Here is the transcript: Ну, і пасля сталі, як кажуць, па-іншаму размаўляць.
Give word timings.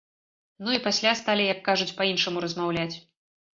Ну, 0.67 0.73
і 0.77 0.79
пасля 0.87 1.11
сталі, 1.19 1.45
як 1.53 1.61
кажуць, 1.69 1.91
па-іншаму 2.01 2.45
размаўляць. 2.49 2.91